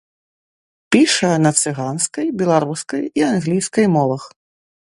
Піша 0.95 1.29
на 1.47 1.51
цыганскай, 1.63 2.27
беларускай 2.39 3.03
і 3.23 3.27
англійскай 3.33 3.87
мовах. 3.99 4.23